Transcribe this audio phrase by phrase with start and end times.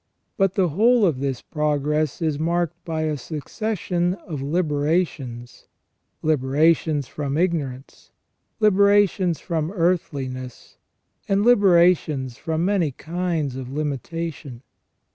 [0.35, 5.67] But the whole of this progress is marked by a succession of liberations:
[6.23, 8.09] liberations from ignorance,
[8.59, 10.77] liberations from earthli ness,
[11.29, 14.63] and liberations from many kinds of limitation.